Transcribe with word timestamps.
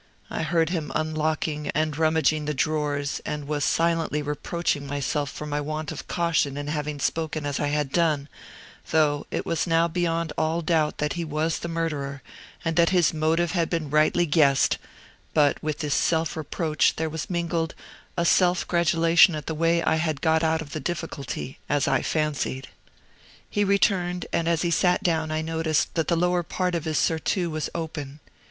I 0.31 0.41
heard 0.41 0.71
him 0.71 0.91
unlocking 0.95 1.67
and 1.75 1.95
rummaging 1.95 2.45
the 2.45 2.55
drawers, 2.55 3.21
and 3.23 3.47
was 3.47 3.63
silently 3.63 4.23
reproaching 4.23 4.87
myself 4.87 5.29
for 5.31 5.45
my 5.45 5.61
want 5.61 5.91
of 5.91 6.07
caution 6.07 6.57
in 6.57 6.69
having 6.69 6.99
spoken 6.99 7.45
as 7.45 7.59
I 7.59 7.67
had 7.67 7.91
done, 7.91 8.27
though 8.89 9.27
it 9.29 9.45
was 9.45 9.67
now 9.67 9.87
beyond 9.87 10.33
all 10.39 10.63
doubt 10.63 10.97
that 10.97 11.13
he 11.13 11.23
was 11.23 11.59
the 11.59 11.67
murderer, 11.67 12.23
and 12.65 12.75
that 12.77 12.89
his 12.89 13.13
motive 13.13 13.51
had 13.51 13.69
been 13.69 13.91
rightly 13.91 14.25
guessed; 14.25 14.79
but 15.35 15.61
with 15.61 15.81
this 15.81 15.93
self 15.93 16.35
reproach 16.35 16.95
there 16.95 17.07
was 17.07 17.29
mingled 17.29 17.75
a 18.17 18.25
self 18.25 18.67
gratulation 18.67 19.35
at 19.35 19.45
the 19.45 19.53
way 19.53 19.83
I 19.83 19.97
had 19.97 20.19
got 20.19 20.43
out 20.43 20.63
of 20.63 20.71
the 20.71 20.79
difficulty, 20.79 21.59
as 21.69 21.87
I 21.87 22.01
fancied. 22.01 22.69
He 23.47 23.63
returned, 23.63 24.25
and 24.33 24.47
as 24.49 24.63
he 24.63 24.71
sat 24.71 25.03
down 25.03 25.29
I 25.29 25.43
noticed 25.43 25.93
that 25.93 26.07
the 26.07 26.17
lower 26.17 26.41
part 26.41 26.73
of 26.73 26.85
his 26.85 26.97
surtout 26.97 27.51
was 27.51 27.69
open. 27.75 28.19